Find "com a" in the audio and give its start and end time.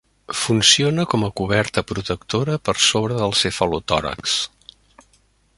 1.11-1.29